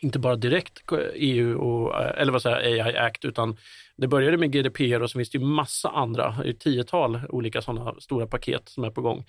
[0.00, 0.82] inte bara direkt
[1.14, 3.56] EU och, eh, eller vad säger AI Act, utan
[3.96, 7.94] det började med GDPR och så finns det ju massa andra, ett tiotal olika sådana
[8.00, 9.24] stora paket som är på gång.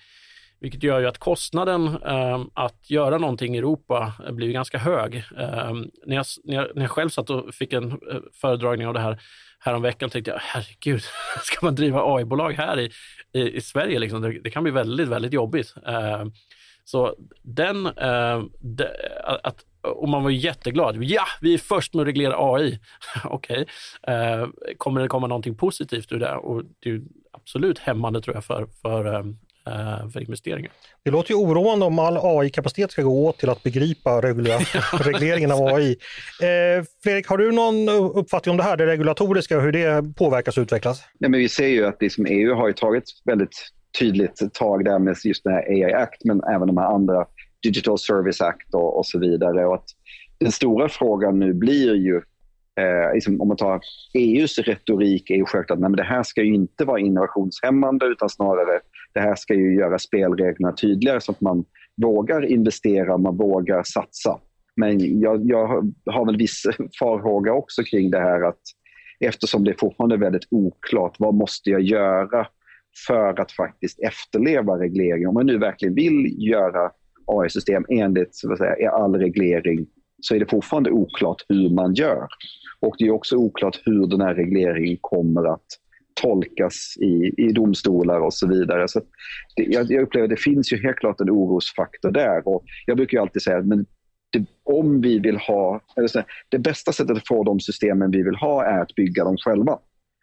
[0.60, 5.16] Vilket gör ju att kostnaden eh, att göra någonting i Europa eh, blir ganska hög.
[5.16, 5.74] Eh,
[6.06, 7.98] när, jag, när, jag, när jag själv satt och fick en eh,
[8.32, 9.20] föredragning av det här
[9.60, 11.02] häromveckan tänkte jag, herregud,
[11.42, 12.90] ska man driva AI-bolag här i,
[13.32, 13.98] i, i Sverige?
[13.98, 14.22] Liksom?
[14.22, 15.74] Det, det, kan bli väldigt, väldigt jobbigt.
[15.86, 16.24] Eh,
[16.84, 18.86] så den, eh, de,
[19.42, 21.04] att och man var jätteglad.
[21.04, 22.78] Ja, vi är först med att reglera AI.
[23.24, 23.66] Okej,
[24.02, 24.14] okay.
[24.14, 26.34] eh, kommer det komma någonting positivt ur det?
[26.34, 27.00] Och det är
[27.32, 29.24] absolut hämmande tror jag för, för, eh,
[30.12, 30.72] för investeringar.
[31.04, 34.20] Det låter ju oroande om all AI-kapacitet ska gå åt till att begripa
[35.00, 35.96] regleringen av AI.
[36.42, 40.56] Eh, Fredrik, har du någon uppfattning om det här, det regulatoriska och hur det påverkas
[40.56, 41.02] och utvecklas?
[41.18, 44.98] Ja, men vi ser ju att det som EU har tagit väldigt tydligt tag där
[44.98, 47.26] med just den här AI Act, men även de här andra
[47.62, 49.66] Digital Service Act och, och så vidare.
[49.66, 49.88] Och att
[50.38, 52.16] den stora frågan nu blir ju,
[52.80, 53.80] eh, liksom, om man tar
[54.14, 58.06] EUs retorik, är ju självklart att nej, men det här ska ju inte vara innovationshämmande
[58.06, 58.80] utan snarare
[59.18, 61.64] det här ska ju göra spelreglerna tydligare så att man
[62.02, 64.38] vågar investera, man vågar satsa.
[64.76, 66.62] Men jag, jag har väl viss
[66.98, 68.60] farhåga också kring det här att
[69.20, 72.46] eftersom det är fortfarande väldigt oklart, vad måste jag göra
[73.06, 75.28] för att faktiskt efterleva regleringen?
[75.28, 76.90] Om man nu verkligen vill göra
[77.26, 79.86] AI-system enligt så att säga, all reglering
[80.20, 82.26] så är det fortfarande oklart hur man gör.
[82.80, 85.66] Och det är också oklart hur den här regleringen kommer att
[86.22, 88.88] tolkas i, i domstolar och så vidare.
[88.88, 89.00] Så
[89.56, 92.48] det, jag, jag, upplever att det finns ju helt klart en orosfaktor där.
[92.48, 93.68] Och jag brukar alltid säga att
[94.30, 95.80] det, om vi vill ha...
[95.96, 99.36] Eller det bästa sättet att få de systemen vi vill ha är att bygga dem
[99.36, 99.78] själva.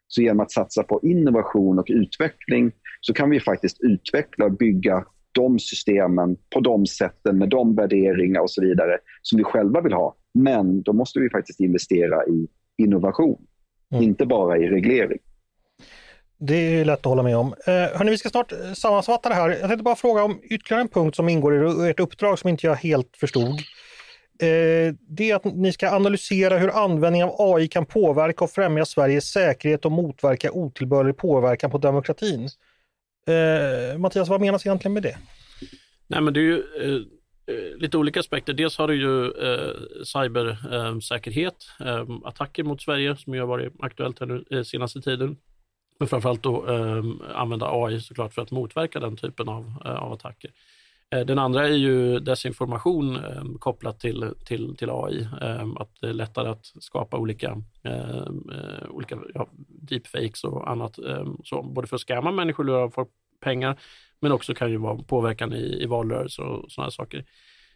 [0.07, 5.05] Så genom att satsa på innovation och utveckling så kan vi faktiskt utveckla och bygga
[5.31, 9.93] de systemen på de sätten med de värderingar och så vidare som vi själva vill
[9.93, 10.15] ha.
[10.33, 13.41] Men då måste vi faktiskt investera i innovation,
[13.91, 14.03] mm.
[14.03, 15.19] inte bara i reglering.
[16.47, 17.55] Det är lätt att hålla med om.
[17.65, 19.49] Eh, hörni, vi ska snart eh, sammanfatta det här.
[19.49, 22.67] Jag tänkte bara fråga om ytterligare en punkt som ingår i ert uppdrag som inte
[22.67, 23.59] jag helt förstod.
[24.39, 28.85] Eh, det är att ni ska analysera hur användning av AI kan påverka och främja
[28.85, 32.49] Sveriges säkerhet och motverka otillbörlig påverkan på demokratin.
[33.27, 35.17] Eh, Mattias, vad menas egentligen med det?
[36.07, 37.01] Nej, men det är ju eh,
[37.55, 38.53] eh lite olika aspekter.
[38.53, 39.71] Dels har du ju eh,
[40.03, 45.37] cybersäkerhet, eh, attacker mot Sverige som ju har varit aktuellt här nu eh, senaste tiden.
[45.99, 47.03] Men framförallt då eh,
[47.35, 50.51] använda AI såklart för att motverka den typen av, eh, av attacker.
[51.09, 55.27] Eh, den andra är ju desinformation eh, kopplat till, till, till AI.
[55.41, 60.97] Eh, att det är lättare att skapa olika, ehm, eh, olika ja, deepfakes och annat.
[60.97, 63.09] Ehm, så, både för att skämma människor, lura folk
[63.41, 63.79] pengar,
[64.19, 67.25] men också kan ju vara påverkan i, i valrörelser och sådana saker.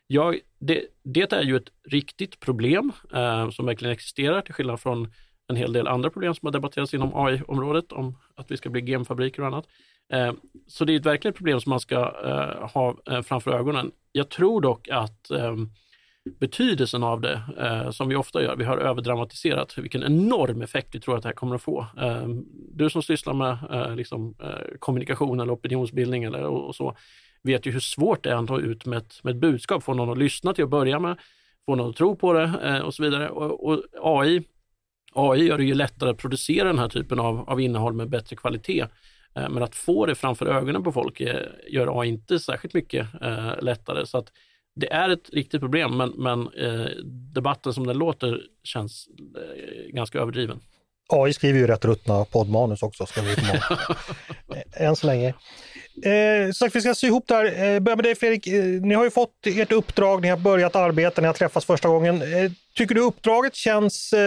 [0.07, 5.13] Ja, det, det, är ju ett riktigt problem eh, som verkligen existerar till skillnad från
[5.49, 8.85] en hel del andra problem som har debatterats inom AI-området om att vi ska bli
[8.85, 9.65] genfabriker och annat.
[10.13, 10.33] Eh,
[10.67, 13.91] så det är ett verkligt problem som man ska eh, ha eh, framför ögonen.
[14.11, 15.55] Jag tror dock att eh,
[16.39, 18.55] betydelsen av det, eh, som vi ofta gör.
[18.55, 21.85] Vi har överdramatiserat vilken enorm effekt vi tror att det här kommer att få.
[22.71, 23.57] Du som sysslar med
[23.97, 24.35] liksom,
[24.79, 26.95] kommunikation eller opinionsbildning eller, och, och, så,
[27.43, 29.93] vet ju hur svårt det är att nå ut med ett, med ett budskap, få
[29.93, 31.17] någon att lyssna till att börja med,
[31.65, 33.29] få någon att tro på det och så vidare.
[33.29, 34.43] Och, och, AI,
[35.19, 38.35] AI gör det ju lättare att producera den här typen av, av innehåll med bättre
[38.35, 38.85] kvalitet.
[39.35, 41.21] Eh, men att få det framför ögonen på folk
[41.67, 43.07] gör AI inte särskilt mycket
[43.61, 44.05] lättare.
[44.05, 44.31] Så att
[44.79, 46.87] det är ett riktigt problem, men, men eh,
[47.33, 50.59] debatten som den låter känns eh, ganska överdriven.
[51.09, 53.59] AI skriver ju rätt ruttna poddmanus också, ska vi komma
[54.73, 55.33] Än så länge.
[56.03, 57.45] Eh, så vi ska sy ihop det här.
[57.45, 58.47] Eh, börja med dig Fredrik.
[58.47, 61.89] Eh, ni har ju fått ert uppdrag, ni har börjat arbeta, ni har träffats första
[61.89, 62.15] gången.
[62.15, 64.13] Eh, tycker du uppdraget känns...
[64.13, 64.19] Eh,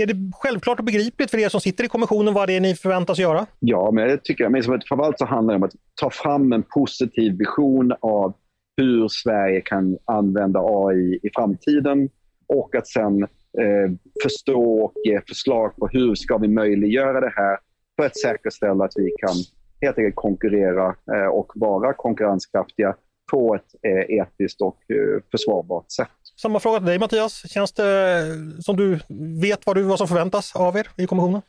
[0.00, 2.74] är det självklart och begripligt för er som sitter i kommissionen vad det är ni
[2.74, 3.46] förväntas göra?
[3.58, 7.38] Ja, men det tycker men framförallt så handlar det om att ta fram en positiv
[7.38, 8.34] vision av
[8.76, 12.08] hur Sverige kan använda AI i framtiden
[12.46, 17.58] och att sen eh, förstå och ge förslag på hur ska vi möjliggöra det här
[17.96, 19.34] för att säkerställa att vi kan
[19.82, 22.94] helt enkelt konkurrera eh, och vara konkurrenskraftiga
[23.30, 26.08] på ett eh, etiskt och eh, försvarbart sätt.
[26.42, 27.50] Samma fråga till dig Mattias.
[27.50, 28.24] Känns det
[28.60, 28.98] som du
[29.40, 31.42] vet vad, du, vad som förväntas av er i kommissionen?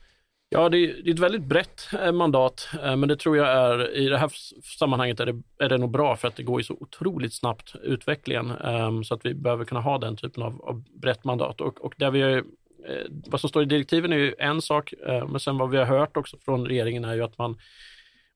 [0.49, 1.81] Ja, det är, det är ett väldigt brett
[2.13, 4.31] mandat, men det tror jag är, i det här
[4.79, 7.75] sammanhanget är det, är det nog bra för att det går ju så otroligt snabbt
[7.83, 11.61] utvecklingen, ehm, så att vi behöver kunna ha den typen av, av brett mandat.
[11.61, 12.43] Och, och där vi är,
[13.27, 16.17] vad som står i direktiven är ju en sak, men sen vad vi har hört
[16.17, 17.57] också från regeringen är ju att man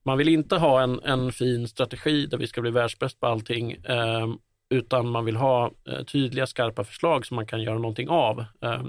[0.08, 3.72] man vill inte ha en, en fin strategi där vi ska bli världsbäst på allting,
[3.72, 4.28] eh,
[4.70, 8.44] utan man vill ha eh, tydliga, skarpa förslag som man kan göra någonting av.
[8.62, 8.82] Eh,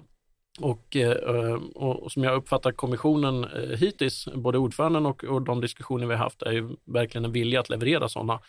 [0.59, 5.41] och, eh, ehm, och, och, som jag uppfattar kommissionen eh, hittills, både ordföranden och, och
[5.41, 8.39] de diskussioner vi har haft, är ju verkligen en vilja att leverera sådana.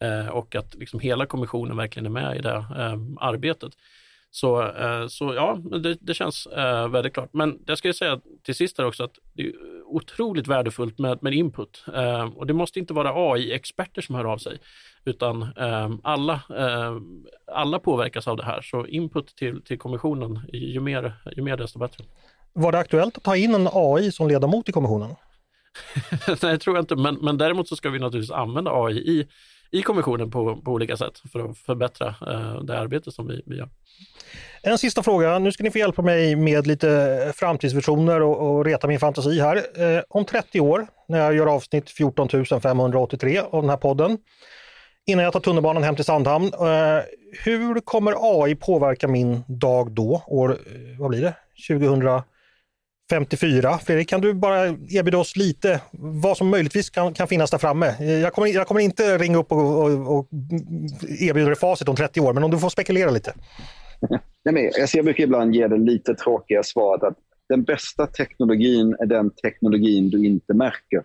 [0.00, 3.72] Eh, och att liksom hela kommissionen verkligen är med i det ehm, arbetet.
[4.30, 7.28] Så, eh, så ja, det, det känns eh, väldigt klart.
[7.32, 9.52] Men det ska jag säga till sist här också att det är
[9.86, 11.84] otroligt värdefullt med, med input.
[11.94, 14.58] Eh, och det måste inte vara AI-experter som hör av sig,
[15.04, 15.48] utan
[16.02, 16.40] alla,
[17.52, 18.62] alla påverkas av det här.
[18.62, 22.04] Så input till, till kommissionen, ju mer, ju mer desto bättre.
[22.52, 25.10] Var det aktuellt att ta in en AI som ledamot i kommissionen?
[26.28, 29.26] Nej, det tror jag inte, men, men däremot så ska vi naturligtvis använda AI i,
[29.70, 33.56] i kommissionen på, på olika sätt för att förbättra eh, det arbete som vi, vi
[33.56, 33.68] gör.
[34.62, 35.38] En sista fråga.
[35.38, 39.56] Nu ska ni få hjälpa mig med lite framtidsvisioner och, och reta min fantasi här.
[39.56, 42.28] Eh, om 30 år, när jag gör avsnitt 14
[42.62, 44.18] 583 av den här podden,
[45.06, 47.02] innan jag tar tunnelbanan hem till Sandhamn, eh,
[47.44, 50.22] hur kommer AI påverka min dag då?
[50.26, 51.34] År, eh, vad blir det?
[53.10, 53.78] 54.
[53.78, 58.04] Fredrik, kan du bara erbjuda oss lite vad som möjligtvis kan, kan finnas där framme?
[58.04, 60.28] Jag kommer, jag kommer inte ringa upp och, och, och
[61.20, 63.34] erbjuda dig facit om 30 år, men om du får spekulera lite.
[64.44, 67.16] Nej, men jag, jag brukar ibland ge det lite tråkiga svaret att
[67.48, 71.02] den bästa teknologin är den teknologin du inte märker.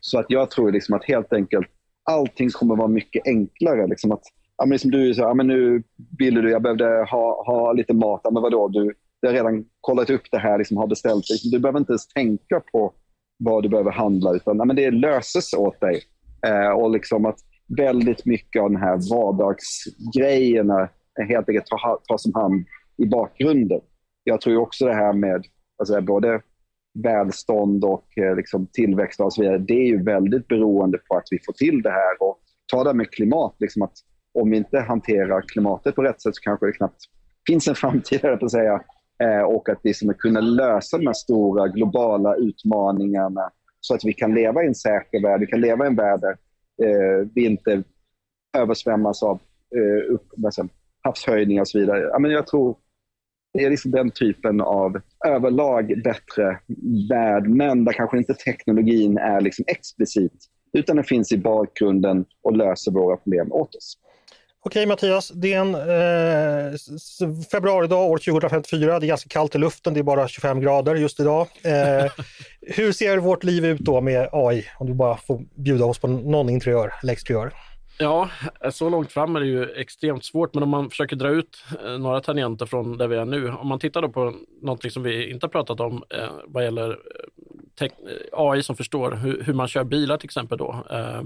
[0.00, 1.68] Så att jag tror liksom att helt enkelt
[2.04, 3.86] allting kommer vara mycket enklare.
[3.86, 4.22] Liksom att,
[4.56, 5.82] ja, men liksom du sa, ja, men nu
[6.18, 8.20] ville du, jag behövde ha, ha lite mat.
[8.24, 11.50] Ja, men vadå, du, du har redan kollat upp det här, liksom, har beställt det.
[11.50, 12.92] Du behöver inte ens tänka på
[13.38, 16.02] vad du behöver handla, utan nej, men det löses åt dig.
[16.46, 17.38] Eh, och liksom att
[17.76, 20.88] väldigt mycket av de här vardagsgrejerna
[21.28, 21.66] helt enkelt
[22.08, 23.80] tas om hand i bakgrunden.
[24.24, 25.44] Jag tror också det här med
[25.78, 26.40] alltså, både
[27.02, 31.26] välstånd och eh, liksom, tillväxt och så vidare, det är ju väldigt beroende på att
[31.30, 32.22] vi får till det här.
[32.22, 32.38] Och
[32.72, 33.94] ta det med klimat, liksom att
[34.34, 37.00] om vi inte hanterar klimatet på rätt sätt så kanske det knappt
[37.46, 38.80] finns en framtid, på att säga.
[39.22, 43.50] Eh, och att vi ska kunna lösa de här stora globala utmaningarna
[43.80, 46.20] så att vi kan leva i en säker värld, vi kan leva i en värld
[46.20, 46.36] där
[46.82, 47.82] eh, vi inte
[48.56, 49.40] översvämmas av
[49.76, 50.26] eh, upp,
[51.02, 52.00] havshöjningar och så vidare.
[52.00, 52.76] Ja, men jag tror
[53.52, 56.58] det är liksom den typen av överlag bättre
[57.10, 62.56] värld, men där kanske inte teknologin är liksom explicit, utan den finns i bakgrunden och
[62.56, 63.98] löser våra problem åt oss.
[64.68, 68.98] Okej Mattias, det är en eh, februaridag år 2054.
[68.98, 71.46] Det är ganska kallt i luften, det är bara 25 grader just idag.
[71.62, 72.12] Eh,
[72.60, 74.66] hur ser vårt liv ut då med AI?
[74.78, 77.52] Om du bara får bjuda oss på någon interiör eller exteriör.
[77.98, 78.28] Ja,
[78.70, 81.98] så långt fram är det ju extremt svårt, men om man försöker dra ut eh,
[81.98, 83.50] några tangenter från där vi är nu.
[83.50, 86.90] Om man tittar då på någonting som vi inte har pratat om eh, vad gäller
[86.90, 86.96] eh,
[87.86, 87.90] Eh,
[88.32, 90.84] AI som förstår hur, hur, man kör bilar till exempel då.
[90.90, 91.22] Eh,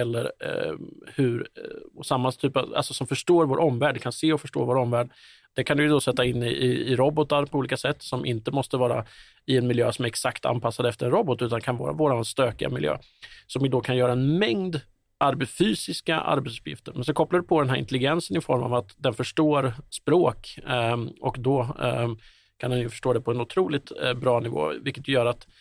[0.00, 0.72] eller eh,
[1.14, 4.64] hur, eh, och samma typ av, alltså som förstår vår omvärld, kan se och förstå
[4.64, 5.10] vår omvärld.
[5.54, 8.50] Det kan du då sätta in i, i, i, robotar på olika sätt som inte
[8.50, 9.04] måste vara
[9.46, 12.68] i en miljö som är exakt anpassad efter en robot utan kan vara vår stökiga
[12.68, 12.98] miljö.
[13.46, 14.80] Som då kan göra en mängd
[15.18, 16.92] arbe fysiska arbetsuppgifter.
[16.92, 20.58] Men så kopplar du på den här intelligensen i form av att den förstår språk
[20.68, 22.08] eh, och då eh,
[22.56, 25.52] kan den ju förstå det på en otroligt eh, bra nivå, vilket gör att eh,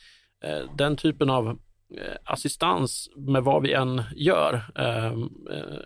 [0.43, 1.47] Eh, den typen av
[1.97, 5.77] eh, assistans med vad vi än gör ehm, eh,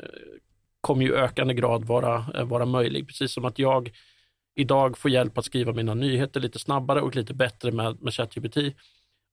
[0.81, 3.07] kommer ju ökande grad vara, vara möjlig.
[3.07, 3.91] Precis som att jag
[4.55, 8.57] idag får hjälp att skriva mina nyheter lite snabbare och lite bättre med, med ChatGPT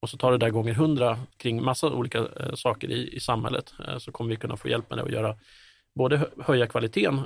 [0.03, 4.13] och så tar det där gånger hundra kring massa olika saker i, i samhället så
[4.13, 5.37] kommer vi kunna få hjälp med det och göra
[5.95, 7.21] både höja kvaliteten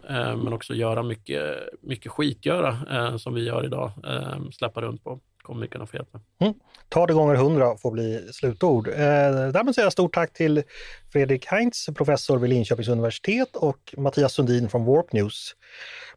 [0.44, 5.60] men också göra mycket, mycket skitgöra som vi gör idag, ehm, släppa runt på kommer
[5.60, 6.22] vi kunna få hjälp med.
[6.40, 6.54] Mm.
[6.88, 8.88] Ta det gånger hundra får bli slutord.
[8.88, 10.62] Eh, därmed säger jag stort tack till
[11.12, 15.54] Fredrik Heinz, professor vid Linköpings universitet och Mattias Sundin från Warp News.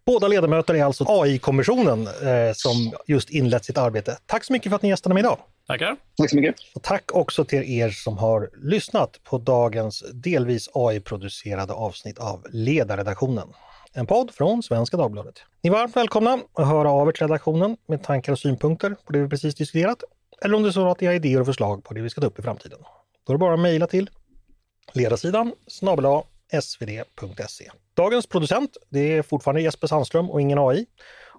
[0.05, 4.17] Båda ledamöter är alltså AI-kommissionen eh, som just inlett sitt arbete.
[4.25, 5.37] Tack så mycket för att ni gästade mig idag.
[5.67, 5.95] Tackar.
[6.17, 6.55] Tack så mycket.
[6.75, 13.47] Och tack också till er som har lyssnat på dagens delvis AI-producerade avsnitt av Ledarredaktionen.
[13.93, 15.43] En podd från Svenska Dagbladet.
[15.61, 19.13] Ni är varmt välkomna att höra av er till redaktionen med tankar och synpunkter på
[19.13, 20.03] det vi precis diskuterat.
[20.41, 22.21] Eller om det är så att ni har idéer och förslag på det vi ska
[22.21, 22.79] ta upp i framtiden.
[23.25, 24.09] Då är det bara att mejla till
[24.93, 26.05] ledarsidan snabel
[26.61, 27.69] svd.se.
[27.93, 30.85] Dagens producent det är fortfarande Jesper Sandström och ingen AI.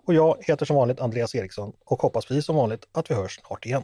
[0.06, 3.40] Och jag heter som vanligt Andreas Eriksson och hoppas precis som vanligt att vi hörs
[3.46, 3.82] snart igen.